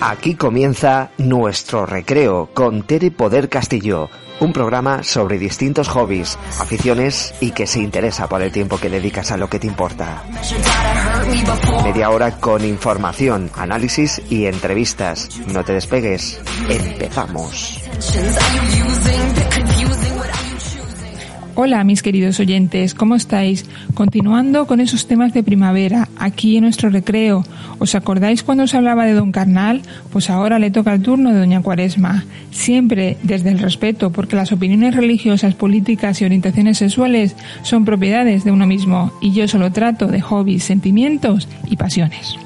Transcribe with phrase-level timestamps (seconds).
[0.00, 4.08] Aquí comienza nuestro recreo con Tere Poder Castillo,
[4.38, 9.32] un programa sobre distintos hobbies, aficiones y que se interesa por el tiempo que dedicas
[9.32, 10.22] a lo que te importa.
[11.82, 15.28] Media hora con información, análisis y entrevistas.
[15.52, 16.40] No te despegues.
[16.68, 17.82] Empezamos.
[21.60, 23.64] Hola mis queridos oyentes, ¿cómo estáis?
[23.94, 27.42] Continuando con esos temas de primavera, aquí en nuestro recreo.
[27.80, 29.82] ¿Os acordáis cuando os hablaba de Don Carnal?
[30.12, 32.24] Pues ahora le toca el turno de Doña Cuaresma.
[32.52, 38.52] Siempre desde el respeto, porque las opiniones religiosas, políticas y orientaciones sexuales son propiedades de
[38.52, 42.38] uno mismo, y yo solo trato de hobbies, sentimientos y pasiones.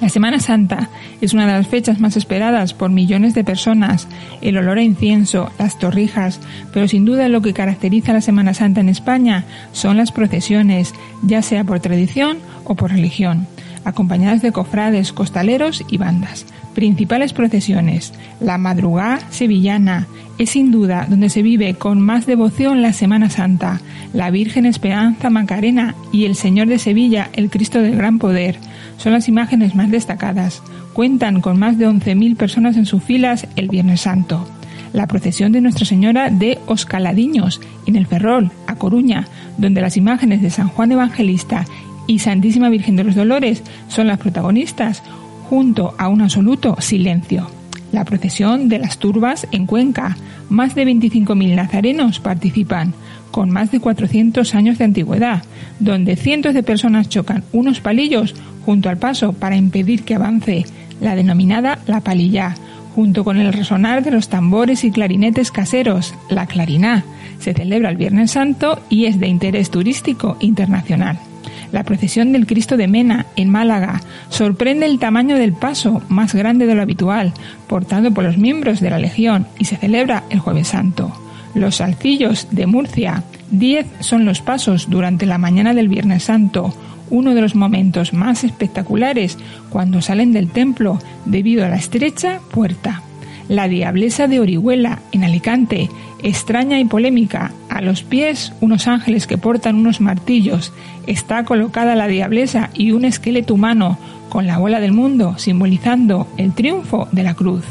[0.00, 0.88] La Semana Santa
[1.20, 4.08] es una de las fechas más esperadas por millones de personas.
[4.40, 6.40] El olor a incienso, las torrijas,
[6.72, 11.42] pero sin duda lo que caracteriza la Semana Santa en España son las procesiones, ya
[11.42, 13.46] sea por tradición o por religión,
[13.84, 16.46] acompañadas de cofrades, costaleros y bandas.
[16.74, 18.12] Principales procesiones.
[18.40, 20.06] La madrugada sevillana
[20.38, 23.80] es sin duda donde se vive con más devoción la Semana Santa.
[24.12, 28.56] La Virgen Esperanza Macarena y el Señor de Sevilla, el Cristo del Gran Poder
[29.00, 30.62] son las imágenes más destacadas.
[30.92, 34.46] Cuentan con más de 11.000 personas en sus filas el Viernes Santo.
[34.92, 39.26] La procesión de Nuestra Señora de Oscaladiños en el Ferrol, a Coruña,
[39.56, 41.64] donde las imágenes de San Juan Evangelista
[42.06, 45.02] y Santísima Virgen de los Dolores son las protagonistas,
[45.50, 47.50] junto a un absoluto silencio.
[47.90, 50.16] La procesión de las turbas en Cuenca.
[50.48, 52.94] Más de 25.000 nazarenos participan,
[53.32, 55.42] con más de 400 años de antigüedad,
[55.80, 60.66] donde cientos de personas chocan unos palillos junto al paso para impedir que avance,
[61.00, 62.54] la denominada la palilla,
[62.94, 67.04] junto con el resonar de los tambores y clarinetes caseros, la clariná.
[67.40, 71.18] Se celebra el Viernes Santo y es de interés turístico internacional.
[71.72, 76.66] La procesión del Cristo de Mena, en Málaga, sorprende el tamaño del paso, más grande
[76.66, 77.32] de lo habitual,
[77.68, 81.12] portado por los miembros de la Legión, y se celebra el Jueves Santo.
[81.54, 86.74] Los Salcillos de Murcia, diez son los pasos durante la mañana del Viernes Santo,
[87.10, 89.36] uno de los momentos más espectaculares
[89.68, 93.02] cuando salen del templo debido a la estrecha puerta.
[93.48, 95.90] La Diablesa de Orihuela, en Alicante,
[96.22, 97.52] extraña y polémica.
[97.68, 100.72] A los pies, unos ángeles que portan unos martillos.
[101.06, 103.98] Está colocada la Diablesa y un esqueleto humano
[104.28, 107.64] con la bola del mundo, simbolizando el triunfo de la cruz.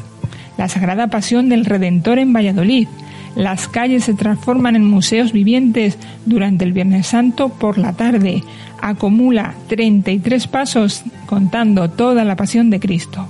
[0.58, 2.88] La Sagrada Pasión del Redentor en Valladolid.
[3.36, 8.44] Las calles se transforman en museos vivientes durante el Viernes Santo por la tarde
[8.81, 13.28] acumula 33 pasos contando toda la pasión de Cristo.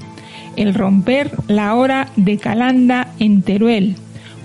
[0.56, 3.96] El romper la hora de Calanda en Teruel.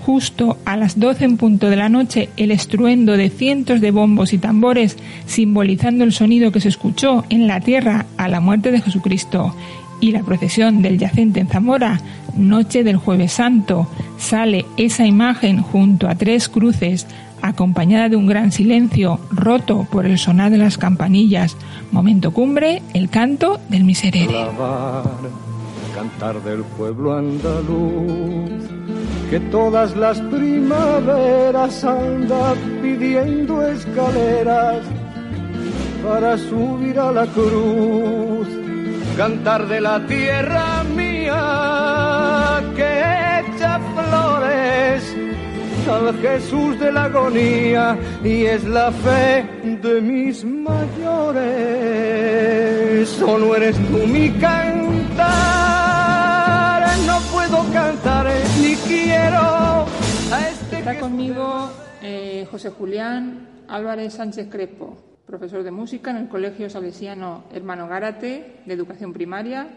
[0.05, 4.33] Justo a las 12 en punto de la noche, el estruendo de cientos de bombos
[4.33, 8.81] y tambores simbolizando el sonido que se escuchó en la tierra a la muerte de
[8.81, 9.55] Jesucristo.
[9.99, 12.01] Y la procesión del yacente en Zamora,
[12.37, 13.87] noche del jueves santo,
[14.19, 17.07] sale esa imagen junto a tres cruces
[17.41, 21.57] acompañada de un gran silencio roto por el sonar de las campanillas.
[21.91, 24.35] Momento cumbre, el canto del miserere.
[25.95, 28.61] Cantar del pueblo andaluz,
[29.29, 34.81] que todas las primaveras anda pidiendo escaleras
[36.05, 38.47] para subir a la cruz.
[39.15, 42.89] Cantar de la tierra mía que
[43.39, 45.15] echa flores
[45.87, 49.45] al Jesús de la agonía y es la fe
[49.81, 51.45] de mis mayores.
[53.07, 55.54] Solo eres tú mi cantar,
[60.99, 61.69] Conmigo
[62.01, 68.61] eh, José Julián Álvarez Sánchez Crespo, profesor de música en el Colegio Salesiano Hermano Gárate
[68.65, 69.67] de Educación Primaria.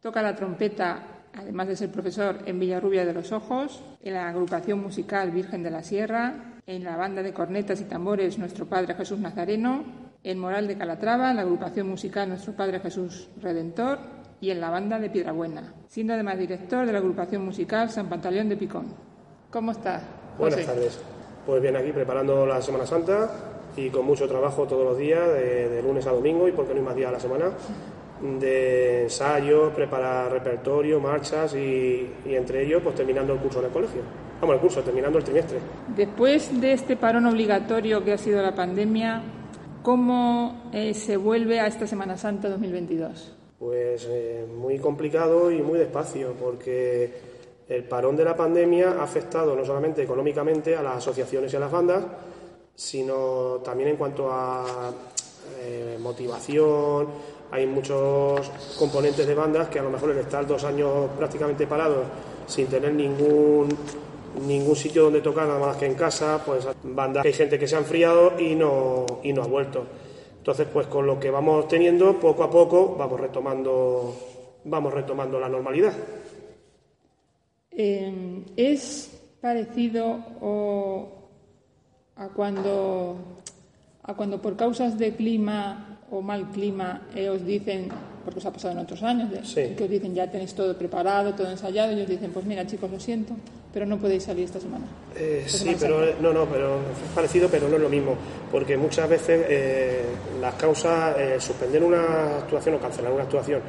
[0.00, 4.80] Toca la trompeta además de ser profesor en Villarrubia de los Ojos, en la agrupación
[4.80, 9.18] musical Virgen de la Sierra, en la banda de cornetas y tambores Nuestro Padre Jesús
[9.18, 9.84] Nazareno,
[10.22, 13.98] en Moral de Calatrava, en la agrupación musical Nuestro Padre Jesús Redentor
[14.40, 18.48] y en la banda de Piedrabuena, siendo además director de la agrupación musical San Pantaleón
[18.48, 18.86] de Picón.
[19.50, 20.02] ¿Cómo estás?
[20.38, 21.00] Buenas tardes.
[21.46, 23.30] Pues bien, aquí preparando la Semana Santa
[23.76, 26.80] y con mucho trabajo todos los días, de, de lunes a domingo y porque no
[26.80, 27.50] hay más días a la semana
[28.20, 34.02] de ensayo, preparar repertorio, marchas y, entre ellos pues terminando el curso en el colegio.
[34.40, 35.58] Vamos, el curso, terminando el trimestre.
[35.96, 39.22] Después de este parón obligatorio que ha sido la pandemia,
[39.82, 43.36] ¿cómo eh, se vuelve a esta Semana Santa 2022?
[43.58, 47.33] Pues eh, muy complicado y muy despacio, porque
[47.68, 51.60] el parón de la pandemia ha afectado no solamente económicamente a las asociaciones y a
[51.60, 52.04] las bandas,
[52.74, 54.92] sino también en cuanto a
[55.60, 57.08] eh, motivación,
[57.50, 62.06] hay muchos componentes de bandas que a lo mejor el estar dos años prácticamente parados
[62.46, 63.68] sin tener ningún
[64.46, 67.76] ningún sitio donde tocar nada más que en casa, pues bandas hay gente que se
[67.76, 69.84] ha enfriado y no, y no ha vuelto.
[70.38, 74.14] Entonces, pues con lo que vamos teniendo, poco a poco vamos retomando,
[74.64, 75.94] vamos retomando la normalidad.
[77.76, 79.10] Eh, ¿Es
[79.40, 80.18] parecido
[82.16, 83.16] a cuando
[84.04, 87.88] a cuando por causas de clima o mal clima eh, os dicen
[88.24, 91.50] porque os ha pasado en otros años, que os dicen ya tenéis todo preparado, todo
[91.50, 93.34] ensayado, y os dicen, pues mira chicos, lo siento,
[93.72, 94.86] pero no podéis salir esta semana.
[95.14, 98.16] Eh, sí, pero no, no, pero es parecido, pero no es lo mismo,
[98.50, 100.02] porque muchas veces eh,
[100.40, 103.60] las causas, eh, suspender una actuación o cancelar una actuación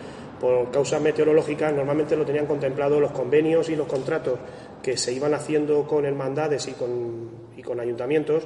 [0.45, 4.37] por causas meteorológicas, normalmente lo tenían contemplado los convenios y los contratos
[4.83, 8.43] que se iban haciendo con hermandades y con, y con ayuntamientos.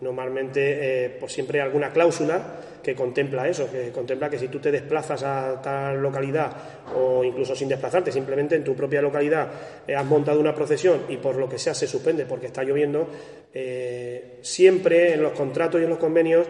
[0.00, 0.60] Normalmente,
[1.04, 4.70] eh, pues siempre hay alguna cláusula que contempla eso, que contempla que si tú te
[4.70, 6.52] desplazas a tal localidad
[6.96, 9.48] o incluso sin desplazarte, simplemente en tu propia localidad
[9.84, 13.08] eh, has montado una procesión y por lo que sea se suspende porque está lloviendo,
[13.52, 16.46] eh, siempre en los contratos y en los convenios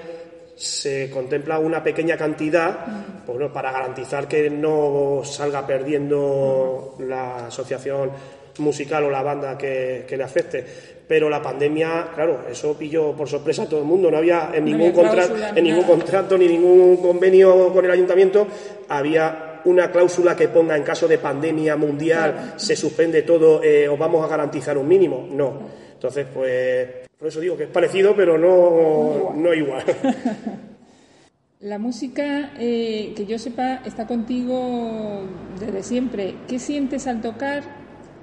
[0.62, 2.86] se contempla una pequeña cantidad
[3.26, 8.12] pues, para garantizar que no salga perdiendo la asociación
[8.58, 10.64] musical o la banda que, le afecte.
[11.08, 14.08] Pero la pandemia, claro, eso pilló por sorpresa a todo el mundo.
[14.08, 18.46] No había en ningún, contrato, en ningún contrato ni ningún convenio con el ayuntamiento,
[18.88, 23.98] había una cláusula que ponga en caso de pandemia mundial se suspende todo, eh, os
[23.98, 25.26] vamos a garantizar un mínimo.
[25.28, 25.58] No.
[25.94, 26.86] Entonces, pues,
[27.22, 29.84] por eso digo que es parecido, pero no, no igual.
[31.60, 35.22] La música, eh, que yo sepa, está contigo
[35.60, 36.34] desde siempre.
[36.48, 37.62] ¿Qué sientes al tocar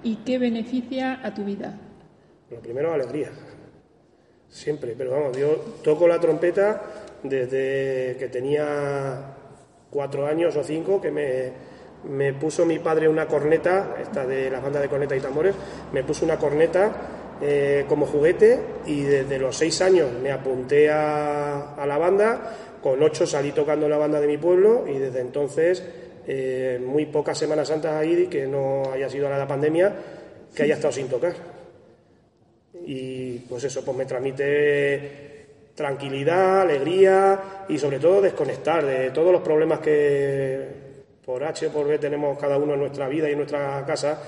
[0.03, 1.79] y qué beneficia a tu vida?
[2.51, 3.31] Lo primero, alegría.
[4.49, 6.81] Siempre, pero vamos, yo toco la trompeta
[7.23, 9.33] desde que tenía
[9.89, 11.09] cuatro años o cinco, que
[12.03, 15.55] me, puso mi padre una corneta, esta de la banda de corneta y tambores,
[15.93, 21.85] me puso una corneta eh, como juguete y desde los seis años me apunté a,
[21.85, 25.83] la banda, con ocho salí tocando la banda de mi pueblo y desde entonces
[26.27, 29.93] eh, muy pocas Semanas Santas ahí que no haya sido la pandemia,
[30.53, 31.33] que haya estado sin tocar.
[32.85, 35.29] Y pues eso, pues me transmite
[35.75, 40.67] tranquilidad, alegría y sobre todo desconectar de todos los problemas que
[41.25, 44.21] por H por B tenemos cada uno en nuestra vida y en nuestra casa.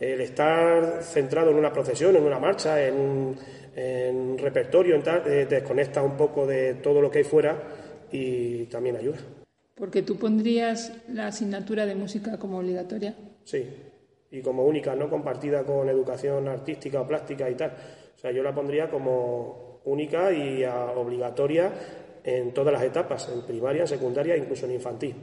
[0.00, 5.46] El estar centrado en una procesión, en una marcha, en un, repertorio, en tal, eh,
[5.46, 7.56] desconecta un poco de todo lo que hay fuera
[8.10, 9.18] y también ayuda.
[9.74, 13.14] Porque tú pondrías la asignatura de música como obligatoria.
[13.44, 13.64] Sí,
[14.30, 17.72] y como única, no compartida con educación artística o plástica y tal.
[18.16, 21.72] O sea, yo la pondría como única y obligatoria
[22.24, 25.14] en todas las etapas, en primaria, en secundaria e incluso en infantil.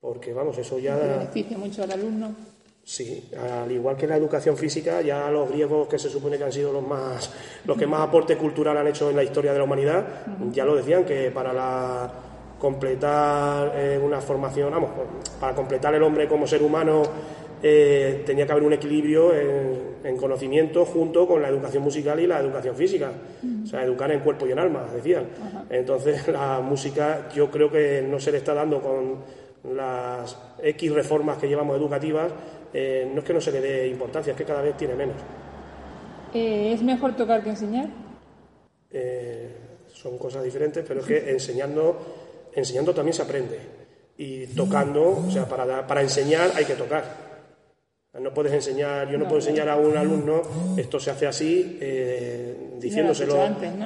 [0.00, 0.96] Porque, vamos, eso ya...
[0.96, 2.34] Beneficia mucho al alumno.
[2.86, 6.52] Sí, al igual que la educación física, ya los griegos que se supone que han
[6.52, 7.32] sido los más
[7.64, 10.06] los que más aporte cultural han hecho en la historia de la humanidad,
[10.52, 12.12] ya lo decían que para la
[12.58, 14.90] completar eh, una formación, vamos,
[15.40, 17.02] para completar el hombre como ser humano
[17.62, 22.38] eh, tenía que haber un equilibrio en, conocimiento junto con la educación musical y la
[22.38, 23.10] educación física.
[23.64, 25.24] O sea, educar en cuerpo y en alma, decían.
[25.70, 29.16] Entonces, la música yo creo que no se le está dando con
[29.74, 32.30] las X reformas que llevamos educativas,
[32.74, 35.16] eh, no es que no se le dé importancia, es que cada vez tiene menos.
[36.34, 37.88] ¿Es mejor tocar que enseñar?
[39.92, 41.98] son cosas diferentes, pero es que enseñando
[42.54, 43.58] enseñando también se aprende.
[44.16, 47.33] Y tocando, o sea, para, para enseñar hay que tocar.
[48.20, 50.42] No puedes enseñar, yo no, puedo enseñar a un alumno,
[50.76, 53.36] esto se hace así, eh, diciéndoselo,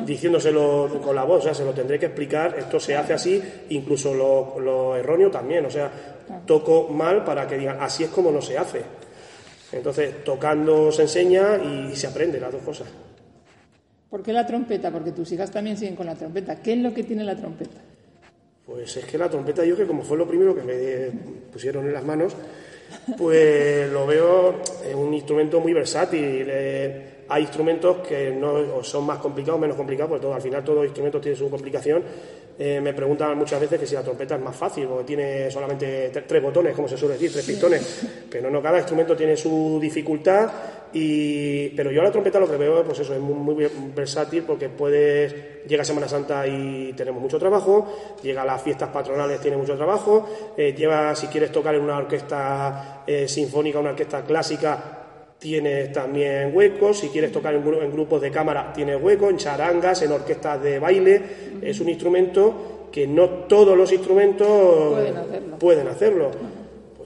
[0.05, 3.43] diciéndoselo con la voz, o sea, se lo tendré que explicar, esto se hace así,
[3.71, 5.91] incluso lo, lo erróneo también, o sea,
[6.45, 8.83] toco mal para que digan, así es como no se hace.
[9.73, 12.89] Entonces, tocando se enseña y se aprende las dos cosas.
[14.11, 14.91] ¿Por qué la trompeta?
[14.91, 16.61] Porque tus hijas también siguen con la trompeta.
[16.61, 17.81] ¿Qué es lo que tiene la trompeta?
[18.65, 21.19] Pues es que la trompeta yo que como fue lo primero que me
[21.53, 22.35] pusieron en las manos,
[23.16, 26.47] pues lo veo es un instrumento muy versátil.
[26.49, 30.64] Eh, hay instrumentos que no son más complicados o menos complicados, porque todo, al final
[30.64, 32.02] todos los instrumentos tienen su complicación.
[32.59, 36.11] Eh, me preguntan muchas veces que si la trompeta es más fácil, porque tiene solamente
[36.26, 38.02] tres botones, como se suele decir, tres pistones.
[38.30, 40.50] Pero no, cada instrumento tiene su dificultad
[40.92, 45.66] y, pero yo la trompeta lo que veo pues eso, es muy, versátil porque puedes,
[45.66, 50.28] llega Semana Santa y tenemos mucho trabajo, llega a las fiestas patronales tiene mucho trabajo,
[50.57, 54.99] eh, lleva, si quieres tocar en una orquesta eh, sinfónica, una orquesta clásica,
[55.38, 60.12] tienes también huecos, si quieres tocar en, grupos de cámara, tienes huecos, en charangas, en
[60.12, 61.23] orquestas de baile,
[61.62, 65.59] es un instrumento que no todos los instrumentos Pueden hacerlo.
[65.59, 66.58] pueden hacerlo.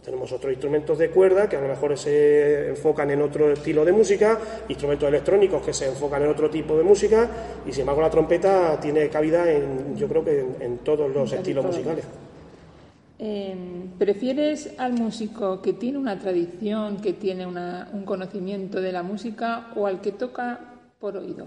[0.03, 3.85] Pues tenemos otros instrumentos de cuerda que a lo mejor se enfocan en otro estilo
[3.85, 4.37] de música,
[4.69, 7.31] instrumentos electrónicos que se enfocan en otro tipo de música,
[7.65, 11.33] y sin embargo la trompeta tiene cabida en, yo creo que en, en todos los
[11.33, 12.05] estilos musicales.
[13.21, 13.55] Eh,
[13.97, 19.69] ¿Prefieres al músico que tiene una tradición, que tiene una- un conocimiento de la música
[19.77, 20.59] o al que toca
[20.99, 21.47] por oído?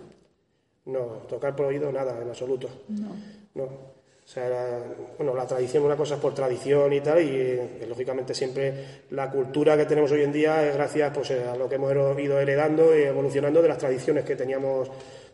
[0.86, 2.70] No, tocar por oído nada, en absoluto.
[2.88, 3.10] No.
[3.54, 3.95] No.
[4.26, 4.80] O sea, la,
[5.18, 8.74] bueno, la tradición, una cosa es por tradición y tal, y eh, lógicamente siempre
[9.12, 11.92] la cultura que tenemos hoy en día es gracias pues, eh, a lo que hemos
[12.20, 14.90] ido heredando y evolucionando de las tradiciones que teníamos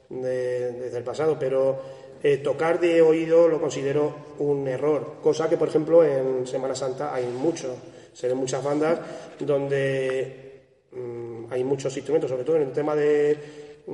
[0.10, 1.38] de- desde el pasado.
[1.40, 1.80] Pero
[2.22, 7.14] eh, tocar de oído lo considero un error, cosa que, por ejemplo, en Semana Santa
[7.16, 7.74] hay mucho.
[8.14, 9.00] Se ven muchas bandas
[9.40, 13.38] donde mm, hay muchos instrumentos, sobre todo en el tema de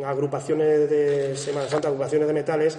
[0.03, 2.77] agrupaciones de Semana Santa, agrupaciones de metales,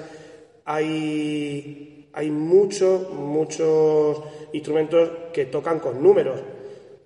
[0.65, 4.23] hay, hay muchos, muchos
[4.53, 6.41] instrumentos que tocan con números.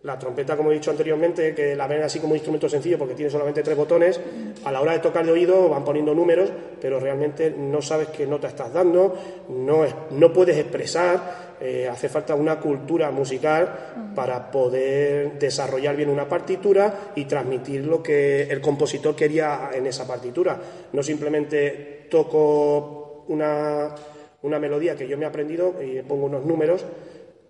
[0.02, 3.14] La trompeta, como he dicho anteriormente, que la ven así como un instrumento sencillo porque
[3.14, 4.20] tiene solamente tres botones,
[4.64, 8.26] a la hora de tocar de oído van poniendo números, pero realmente no sabes qué
[8.26, 9.14] nota estás dando,
[9.48, 16.28] no, no puedes expresar, eh, hace falta una cultura musical para poder desarrollar bien una
[16.28, 20.60] partitura y transmitir lo que el compositor quería en esa partitura.
[20.92, 23.94] No simplemente toco una,
[24.42, 26.84] una melodía que yo me he aprendido y pongo unos números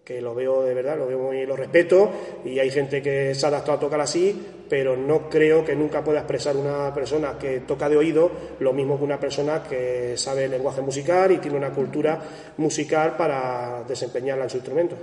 [0.05, 2.11] que lo veo de verdad, lo veo muy, lo respeto
[2.45, 4.37] y hay gente que se ha adaptado a tocar así,
[4.69, 8.99] pero no creo que nunca pueda expresar una persona que toca de oído lo mismo
[8.99, 12.21] que una persona que sabe el lenguaje musical y tiene una cultura
[12.57, 14.97] musical para desempeñarla en su instrumento.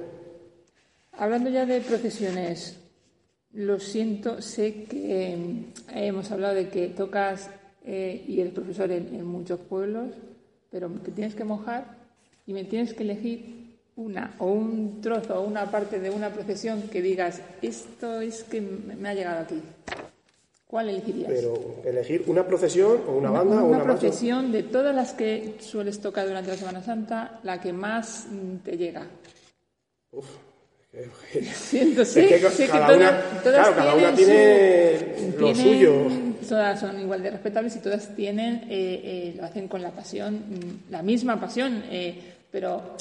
[1.14, 2.78] Hablando ya de profesiones,
[3.54, 7.50] lo siento, sé que eh, hemos hablado de que tocas
[7.86, 10.12] eh, y eres profesor en, en muchos pueblos,
[10.70, 11.98] pero te tienes que mojar
[12.46, 16.84] y me tienes que elegir una o un trozo o una parte de una profesión
[16.84, 19.62] que digas, esto es que me ha llegado aquí.
[20.70, 21.32] ¿Cuál elegirías?
[21.32, 24.42] Pero elegir una profesión o una banda o una una marcha.
[24.44, 28.28] de todas las que sueles tocar durante la Semana Santa, la que más
[28.64, 29.08] te llega.
[31.54, 35.32] Siento, sé, Es que sé que cada todas, una- todas claro, cada una tienen tiene
[35.34, 36.30] su- lo tienen- suyo.
[36.50, 40.42] Todas son igual de respetables y todas tienen, eh, eh, lo hacen con la pasión,
[40.90, 42.20] la misma pasión, eh,
[42.50, 42.96] pero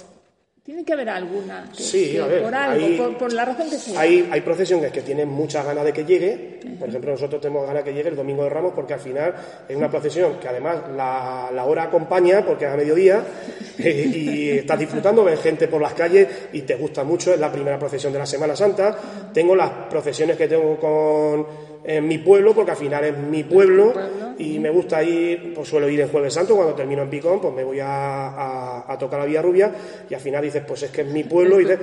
[0.68, 3.46] tiene que haber alguna que, Sí, que a ver, por algo, hay- por, por la
[3.46, 3.98] razón que sea.
[4.00, 6.60] Hay, hay procesiones que tienen muchas ganas de que llegue.
[6.78, 9.34] Por ejemplo, nosotros tenemos ganas de que llegue el Domingo de Ramos porque al final
[9.66, 13.24] es una procesión que además la, la hora acompaña porque es a mediodía
[13.78, 17.32] eh, y estás disfrutando, ves gente por las calles y te gusta mucho.
[17.32, 18.94] Es la primera procesión de la Semana Santa.
[19.32, 21.46] Tengo las procesiones que tengo con
[21.84, 24.34] en mi pueblo porque al final es mi pueblo pueblo.
[24.38, 27.54] y me gusta ir, pues suelo ir en Jueves Santo, cuando termino en Picón, pues
[27.54, 27.86] me voy a,
[28.28, 29.72] a- a tocar la Vía Rubia
[30.08, 31.78] y al final dices, pues es que es mi pueblo, y dices,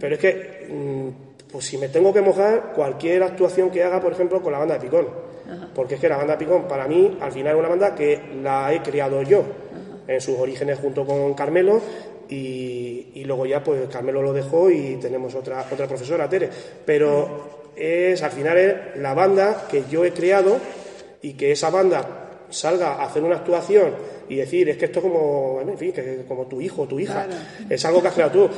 [0.00, 4.12] pero es que, mm, pues si me tengo que mojar, cualquier actuación que haga, por
[4.12, 5.06] ejemplo, con la banda de Picón,
[5.74, 8.18] porque es que la banda de Picón, para mí, al final es una banda que
[8.42, 9.44] la he creado yo,
[10.08, 11.80] en sus orígenes junto con Carmelo,
[12.28, 16.48] y, y luego ya, pues Carmelo lo dejó y tenemos otra, otra profesora, Tere,
[16.84, 20.58] pero es, al final es la banda que yo he creado
[21.22, 23.94] y que esa banda salga a hacer una actuación
[24.28, 26.98] y decir, es que esto es como, en fin, que es como tu hijo, tu
[27.00, 27.42] hija, Claro.
[27.68, 28.54] es algo que has creado tú.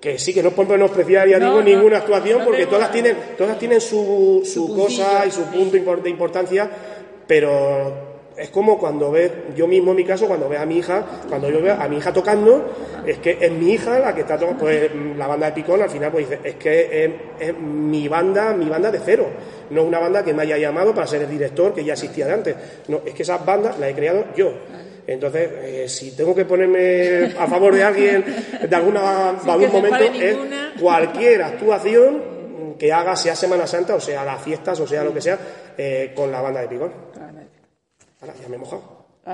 [0.00, 2.66] Que sí, que no es por menospreciar, ya No, digo, no, ninguna actuación, no porque
[2.66, 6.68] todas tienen, todas tienen su, su, Su cosa y su punto de importancia,
[7.26, 11.04] pero es como cuando ves, yo mismo en mi caso, cuando veo a mi hija,
[11.28, 12.72] cuando yo veo a mi hija tocando,
[13.06, 15.90] es que es mi hija la que está tocando, pues la banda de Picón al
[15.90, 17.10] final pues dice, es que es,
[17.40, 19.26] es mi banda, mi banda de cero,
[19.70, 22.26] no es una banda que me haya llamado para ser el director que ya existía
[22.26, 22.56] de antes,
[22.88, 24.52] no, es que esa banda la he creado yo.
[25.06, 28.24] Entonces, eh, si tengo que ponerme a favor de alguien
[28.68, 30.36] de alguna, Sin algún momento, es
[30.80, 32.32] cualquier actuación
[32.78, 35.38] que haga, sea Semana Santa, o sea las fiestas, o sea lo que sea,
[35.76, 36.92] eh, con la banda de Picón.
[38.22, 39.04] Ahora, ya me he mojado.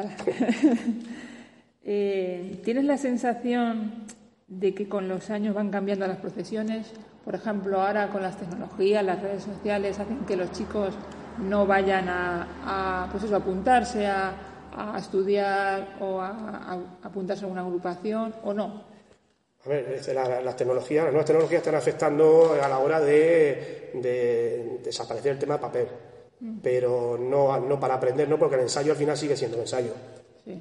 [1.91, 4.05] Eh, ¿Tienes la sensación
[4.47, 6.91] de que con los años van cambiando las profesiones?
[7.25, 10.95] Por ejemplo, ahora con las tecnologías, las redes sociales hacen que los chicos
[11.39, 14.35] no vayan a, a, pues eso, a apuntarse a,
[14.77, 18.83] a estudiar o a, a apuntarse a una agrupación o no.
[19.65, 24.81] A ver, la- las tecnologías, las nuevas tecnologías están afectando a la hora de, de
[24.85, 25.87] desaparecer el tema de papel.
[26.63, 29.93] Pero no, no para aprender, no, porque el ensayo al final sigue siendo un ensayo.
[30.45, 30.61] Sí.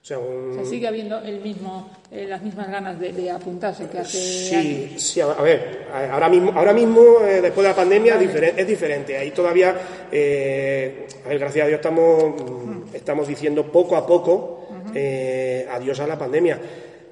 [0.00, 3.28] O sea, un, O sea, sigue habiendo el mismo, eh, las mismas ganas de, de
[3.28, 5.02] apuntarse que hace Sí, años.
[5.02, 8.60] sí, a ver, ahora mismo, ahora mismo eh, después de la pandemia, es diferente.
[8.62, 9.16] Es diferente.
[9.18, 9.74] Ahí todavía,
[10.12, 12.34] eh, a ver, gracias a Dios, estamos,
[12.94, 16.60] estamos diciendo poco a poco eh, adiós a la pandemia.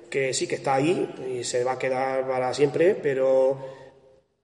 [0.09, 3.59] que sí que está ahí y se va a quedar para siempre, pero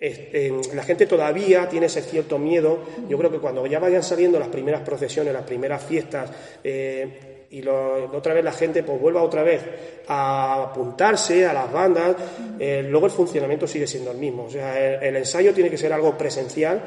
[0.00, 2.78] la gente todavía tiene ese cierto miedo.
[3.08, 6.30] Yo creo que cuando ya vayan saliendo las primeras procesiones, las primeras fiestas,
[6.64, 9.60] eh, y otra vez la gente pues vuelva otra vez
[10.06, 12.16] a apuntarse a las bandas,
[12.58, 14.44] eh, luego el funcionamiento sigue siendo el mismo.
[14.44, 16.80] O sea, el, ensayo tiene que ser algo presencial.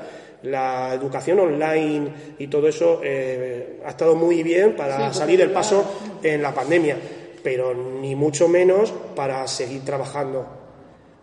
[0.43, 6.19] La educación online y todo eso eh, ha estado muy bien para salir del paso
[6.23, 6.97] en la pandemia,
[7.43, 10.62] pero ni mucho menos para seguir trabajando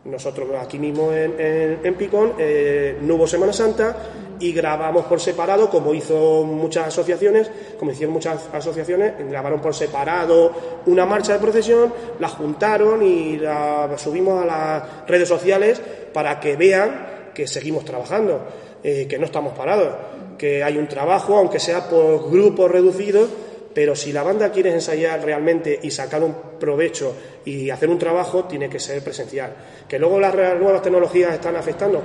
[0.04, 3.97] nosotros aquí mismo en, Picón eh, no hubo Semana Santa
[4.38, 10.52] y grabamos por separado, como hizo muchas asociaciones, como hicieron muchas asociaciones, grabaron por separado
[10.87, 15.80] una marcha de procesión, la juntaron y la subimos a las redes sociales
[16.14, 18.40] para que vean que seguimos trabajando,
[18.83, 19.95] eh, que no estamos parados,
[20.38, 23.28] que hay un trabajo, aunque sea por grupos reducidos,
[23.72, 28.44] pero si la banda quiere ensayar realmente y sacar un provecho y hacer un trabajo,
[28.44, 29.54] tiene que ser presencial.
[29.88, 32.02] Que luego las nuevas tecnologías están afectando.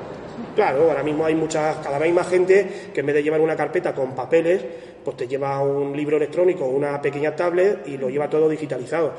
[0.56, 3.56] Claro, ahora mismo hay muchas, cada vez más gente que en vez de llevar una
[3.56, 4.64] carpeta con papeles,
[5.04, 9.14] pues te lleva un libro electrónico, una pequeña tablet y lo lleva todo digitalizado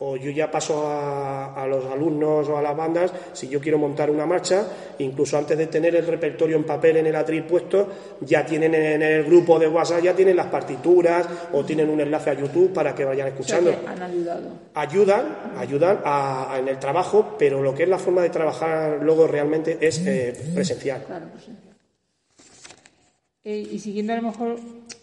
[0.00, 4.10] o yo ya paso a, los alumnos o a las bandas, si yo quiero montar
[4.10, 4.66] una marcha,
[4.98, 7.88] incluso antes de tener el repertorio en papel en el atril puesto,
[8.20, 12.30] ya tienen en el grupo de WhatsApp, ya tienen las partituras o tienen un enlace
[12.30, 13.74] a YouTube para que vayan escuchando.
[13.86, 14.50] han ayudado.
[14.74, 16.00] Ayudan, ayudan
[16.58, 20.32] en el trabajo, pero lo que es la forma de trabajar luego realmente es eh,
[20.54, 21.02] presencial.
[21.04, 21.26] Claro,
[23.44, 24.58] eh, y siguiendo a lo mejor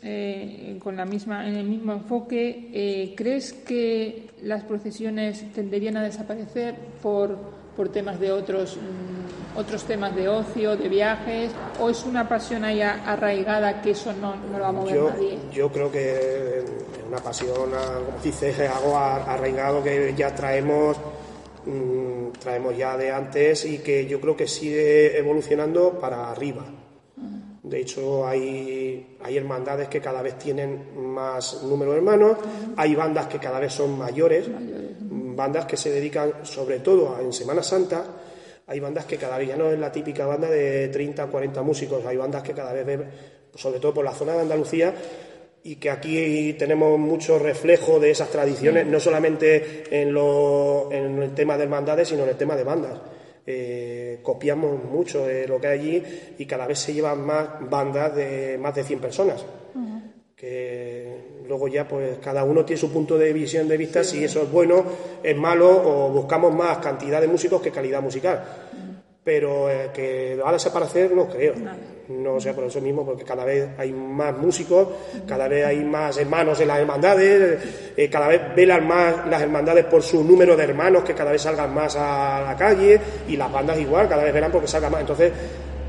[0.08, 6.04] eh, con la misma, en el mismo enfoque, eh, ¿crees que las procesiones tenderían a
[6.04, 7.36] desaparecer por,
[7.76, 11.52] por temas de otros, mm, otros temas de ocio, de viajes?
[11.80, 15.10] ¿O es una pasión ahí arraigada que eso no, no lo va a mover yo,
[15.10, 15.40] nadie?
[15.52, 16.66] Yo creo que es
[17.08, 20.98] una pasión, como dices, algo arraigado que ya traemos
[21.66, 26.64] mm, traemos ya de antes y que yo creo que sigue evolucionando para arriba.
[27.70, 32.38] De hecho, hay, hay hermandades que cada vez tienen más número de hermanos,
[32.78, 34.46] hay bandas que cada vez son mayores,
[35.00, 38.06] bandas que se dedican sobre todo en Semana Santa,
[38.68, 41.62] hay bandas que cada vez ya no es la típica banda de 30 o 40
[41.64, 43.10] músicos, hay bandas que cada vez ven,
[43.56, 44.94] sobre todo por la zona de Andalucía,
[45.64, 51.34] y que aquí tenemos mucho reflejo de esas tradiciones, no solamente en, lo, en el
[51.34, 53.00] tema de hermandades, sino en el tema de bandas.
[53.48, 56.04] Eh, copiamos mucho de lo que hay allí
[56.40, 59.46] y cada vez se llevan más bandas de más de 100 personas.
[60.36, 64.44] Que luego ya, pues cada uno tiene su punto de visión de vista, si eso
[64.44, 64.84] es bueno,
[65.24, 68.44] es malo o buscamos más cantidad de músicos que calidad musical.
[69.24, 71.54] Pero eh, que va a desaparecer no creo.
[72.10, 74.88] No sea por eso mismo, porque cada vez hay más músicos,
[75.28, 79.86] cada vez hay más hermanos en las hermandades, eh, cada vez velan más las hermandades
[79.86, 83.52] por su número de hermanos, que cada vez salgan más a la calle, y las
[83.52, 85.02] bandas igual, cada vez velan porque salgan más.
[85.02, 85.32] Entonces,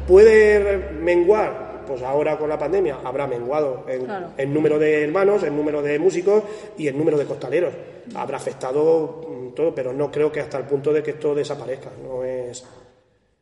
[0.07, 1.85] ¿puede menguar?
[1.87, 6.42] Pues ahora con la pandemia habrá menguado el, número de hermanos, el número de músicos
[6.76, 7.72] y el número de costaleros.
[8.14, 11.90] Habrá afectado mm, todo, pero no creo que hasta el punto de que esto desaparezca.
[12.02, 12.64] No es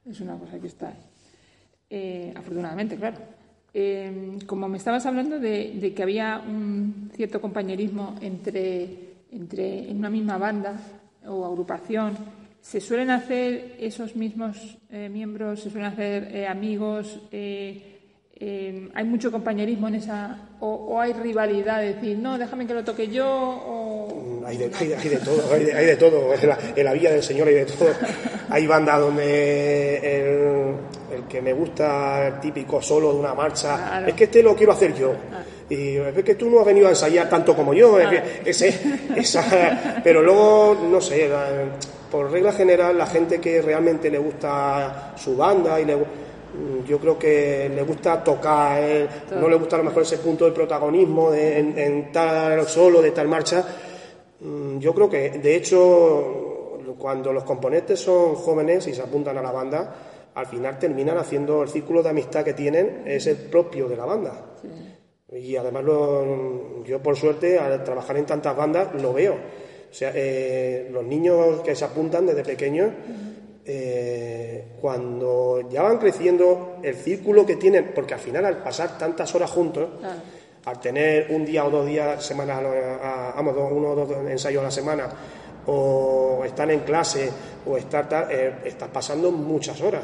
[0.09, 0.95] es una cosa que está
[1.97, 3.19] eh, afortunadamente, claro.
[3.73, 8.89] Eh, como me estabas hablando de, que había un cierto compañerismo entre,
[9.31, 10.77] entre en una misma banda
[11.25, 12.17] o agrupación,
[12.61, 17.21] ¿se suelen hacer esos mismos eh, miembros, se suelen hacer amigos?
[17.31, 21.81] ¿Hay mucho compañerismo en esa o, hay rivalidad?
[21.81, 23.29] decir, no, déjame que lo toque yo.
[23.29, 24.43] O...
[24.45, 26.35] Hay, de, hay, de, todo, hay de, todo.
[26.35, 27.91] En la, en del Señor hay de todo.
[28.51, 30.75] Hay bandas donde el,
[31.29, 34.95] que me gusta, el típico solo de una marcha, es que este lo quiero hacer
[34.95, 35.13] yo.
[35.33, 35.43] Ah.
[35.69, 38.81] Y es que tú no has venido a ensayar tanto como yo, es que ese,
[39.17, 41.31] esa, pero luego, no sé,
[42.11, 45.97] por regla general, la gente que realmente le gusta su banda y le
[46.87, 49.09] yo creo que le gusta tocar, eh,
[49.41, 53.03] no le gusta a lo mejor ese punto del protagonismo de, en, en, tal solo,
[53.03, 53.65] de tal marcha.
[54.41, 59.43] Mm, yo creo que, de hecho, cuando los componentes son jóvenes y se apuntan a
[59.43, 59.95] la banda,
[60.35, 64.05] al final terminan haciendo el círculo de amistad que tienen, es el propio de la
[64.05, 64.57] banda.
[65.33, 65.85] Y además
[66.85, 69.35] yo por suerte al trabajar en tantas bandas lo veo.
[69.35, 72.91] O sea, eh, los niños que se apuntan desde pequeños,
[73.65, 79.33] eh, cuando ya van creciendo, el círculo que tienen, porque al final al pasar tantas
[79.35, 79.89] horas juntos,
[80.65, 82.65] al tener un día o dos días semanal,
[83.37, 85.09] vamos, uno o dos ensayos a la semana,
[85.67, 87.31] o están en clase
[87.67, 90.03] o estar, eh, estás pasando muchas horas.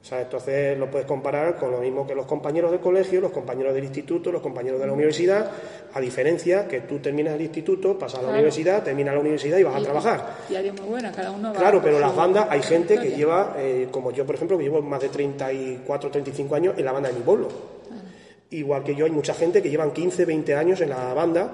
[0.00, 3.32] O sea, entonces lo puedes comparar con lo mismo que los compañeros del colegio, los
[3.32, 5.50] compañeros del instituto, los compañeros de la universidad,
[5.92, 9.64] a diferencia que tú terminas el instituto, pasas a la universidad, terminas la universidad y
[9.64, 10.36] vas a trabajar.
[10.48, 13.88] Y muy buena, cada uno va Claro, pero las bandas, hay gente que lleva, eh,
[13.90, 17.16] como yo por ejemplo, que llevo más de 34, 35 años en la banda de
[17.16, 17.48] mi pueblo.
[18.50, 21.50] Igual que yo, hay mucha gente que llevan 15, 20 años en la banda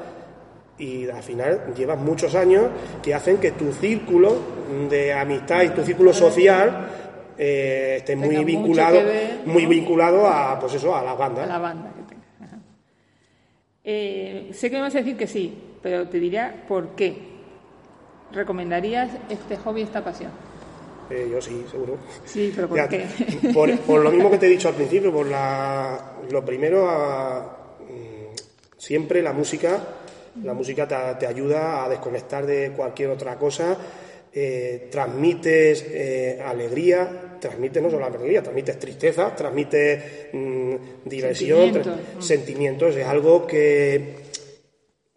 [0.78, 2.66] y al final llevas muchos años
[3.02, 4.36] que hacen que tu círculo
[4.88, 7.03] de amistad y tu círculo social
[7.38, 9.00] eh, esté muy vinculado,
[9.46, 11.46] muy vinculado a, pues eso, a la banda.
[11.46, 11.90] la banda
[13.86, 17.34] eh, sé que me vas a decir que sí, pero te diría por qué.
[18.32, 20.30] ¿Recomendarías este hobby, esta pasión?
[21.10, 21.98] Eh, yo sí, seguro.
[22.24, 23.06] Sí, pero ¿por qué?
[23.54, 26.86] Por, lo mismo que te he dicho al principio, por la, lo primero,
[27.80, 29.78] mm, siempre la música,
[30.42, 33.76] la música te, ayuda a desconectar de cualquier otra cosa,
[34.34, 41.80] eh, transmites eh, alegría, transmites no solo alegría, transmites tristeza, transmites mm, diversión,
[42.18, 42.96] sentimientos.
[42.96, 44.16] Es algo que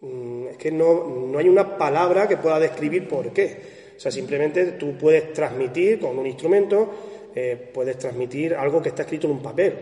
[0.01, 3.77] mm, es que no, no hay una palabra que pueda describir por qué.
[3.97, 9.01] O sea, simplemente tú puedes transmitir con un instrumento, eh, puedes transmitir algo que está
[9.01, 9.73] escrito en un papel.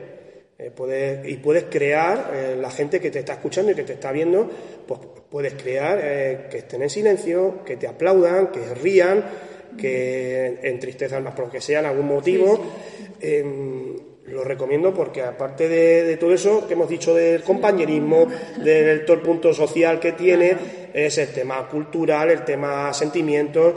[0.57, 4.11] Eh, y puedes crear, eh, la gente que te está escuchando y que te está
[4.11, 4.49] viendo,
[4.87, 9.25] pues puedes crear que estén en silencio, que te aplaudan, que rían,
[9.77, 12.59] que entristezan más por lo que sea, en algún motivo.
[13.19, 13.95] Em,
[14.27, 18.27] lo recomiendo porque aparte de, todo eso que hemos dicho del compañerismo,
[18.63, 20.57] del todo el punto social que tiene,
[20.93, 23.75] es el tema cultural, el tema sentimientos.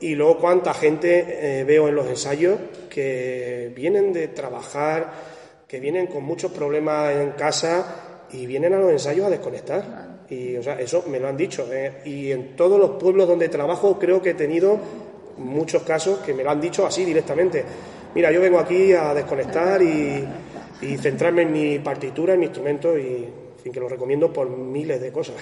[0.00, 2.58] Y luego cuánta gente eh, veo en los ensayos
[2.90, 5.35] que vienen de trabajar,
[5.66, 10.16] que vienen con muchos problemas en casa y vienen a los ensayos a desconectar.
[10.28, 11.66] Y o sea, eso me lo han dicho.
[11.72, 12.02] Eh.
[12.04, 14.78] Y en todos los pueblos donde trabajo creo que he tenido
[15.38, 17.64] muchos casos que me lo han dicho así directamente.
[18.14, 20.24] Mira, yo vengo aquí a desconectar y,
[20.80, 24.48] y centrarme en mi partitura, en mi instrumento y en fin, que lo recomiendo por
[24.48, 25.36] miles de cosas.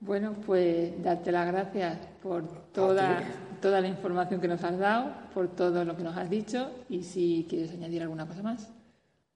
[0.00, 3.22] Bueno, pues darte las gracias por toda,
[3.60, 7.02] toda la información que nos has dado, por todo lo que nos has dicho y
[7.02, 8.72] si quieres añadir alguna cosa más.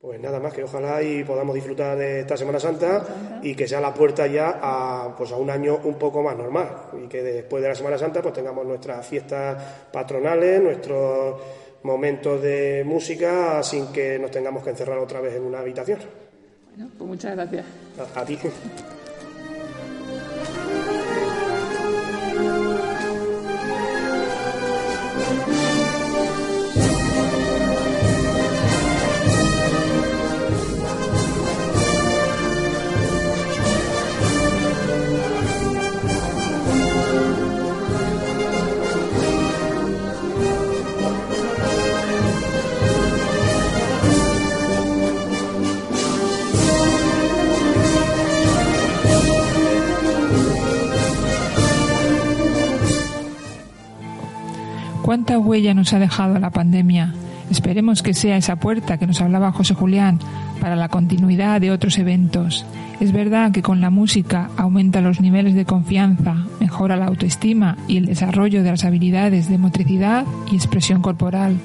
[0.05, 3.81] Pues nada más, que ojalá y podamos disfrutar de esta Semana Santa, y que sea
[3.81, 6.69] la puerta ya a, pues a un año un poco más normal
[7.03, 9.57] y que después de la Semana Santa pues tengamos nuestras fiestas
[9.91, 11.41] patronales, nuestros
[11.85, 16.01] momentos de música sin que nos tengamos que encerrar otra vez en una habitación.
[16.69, 17.65] Bueno, pues muchas gracias.
[18.15, 18.39] a ti.
[55.55, 57.15] huella nos ha dejado la pandemia?
[57.49, 60.19] Esperemos que sea esa puerta que nos hablaba José Julián
[60.61, 62.67] para la continuidad de otros eventos.
[62.99, 67.99] Es verdad que con la música aumenta los niveles de confianza, mejora la autoestima y
[67.99, 71.57] el desarrollo de las habilidades de motricidad y expresión corporal,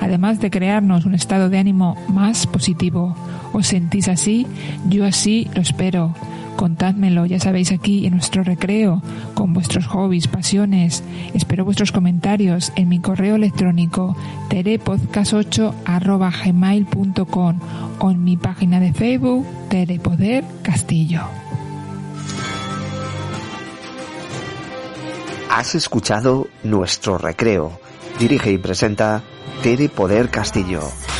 [0.00, 3.14] además de crearnos un estado de ánimo más positivo.
[3.52, 4.48] ¿Os sentís así?
[4.88, 6.12] Yo así lo espero
[6.58, 9.00] contádmelo, ya sabéis, aquí en nuestro recreo,
[9.34, 11.04] con vuestros hobbies, pasiones.
[11.32, 14.16] Espero vuestros comentarios en mi correo electrónico
[14.50, 15.72] terepodcast8
[18.00, 21.22] o en mi página de Facebook Terepoder Castillo.
[25.48, 27.78] Has escuchado nuestro recreo.
[28.18, 29.22] Dirige y presenta
[29.62, 30.80] Tere Poder Castillo.